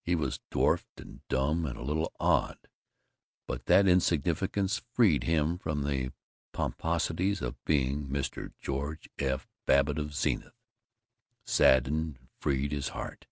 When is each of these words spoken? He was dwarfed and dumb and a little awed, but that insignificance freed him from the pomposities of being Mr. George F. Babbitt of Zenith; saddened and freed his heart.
He 0.00 0.14
was 0.14 0.40
dwarfed 0.50 1.02
and 1.02 1.20
dumb 1.28 1.66
and 1.66 1.76
a 1.76 1.82
little 1.84 2.10
awed, 2.18 2.56
but 3.46 3.66
that 3.66 3.86
insignificance 3.86 4.80
freed 4.94 5.24
him 5.24 5.58
from 5.58 5.82
the 5.82 6.14
pomposities 6.52 7.42
of 7.42 7.62
being 7.66 8.06
Mr. 8.08 8.54
George 8.58 9.10
F. 9.18 9.46
Babbitt 9.66 9.98
of 9.98 10.14
Zenith; 10.14 10.56
saddened 11.44 12.16
and 12.16 12.28
freed 12.40 12.72
his 12.72 12.88
heart. 12.96 13.26